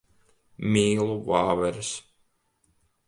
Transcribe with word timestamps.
Mīlu 0.77 1.19
vāveres. 1.27 1.93